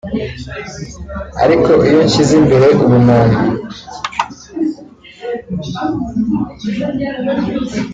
Ariko 1.43 1.69
iyo 1.87 1.99
nshyize 2.05 2.33
imbere 2.41 2.67
ubumuntu 2.83 3.41